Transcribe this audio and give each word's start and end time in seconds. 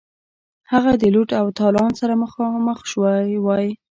هغه 0.71 0.91
د 1.01 1.03
لوټ 1.15 1.29
او 1.41 1.47
تالان 1.59 1.91
سره 2.01 2.13
مخامخ 2.23 2.79
شوی 2.91 3.25
وای. 3.45 3.67